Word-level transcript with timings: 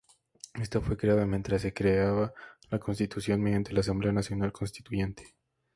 Esta 0.59 0.81
fue 0.81 0.97
creada 0.97 1.27
mientras 1.27 1.61
se 1.61 1.75
creaba 1.75 2.33
la 2.71 2.79
Constitución, 2.79 3.39
mediante 3.39 3.71
la 3.71 3.81
Asamblea 3.81 4.11
Nacional 4.11 4.51
Constituyente. 4.51 5.35